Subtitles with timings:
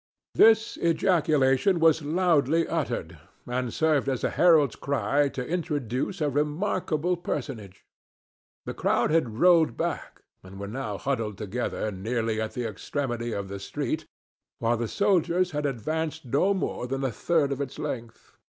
[0.33, 7.15] This ejaculation was loudly uttered, and served as a herald's cry to introduce a remarkable
[7.15, 7.85] personage.
[8.65, 13.47] The crowd had rolled back, and were now huddled together nearly at the extremity of
[13.47, 14.07] the street,
[14.57, 18.31] while the soldiers had advanced no more than a third of its length.